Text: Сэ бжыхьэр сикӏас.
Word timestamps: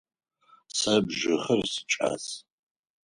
Сэ 0.77 0.93
бжыхьэр 1.05 1.61
сикӏас. 1.71 2.25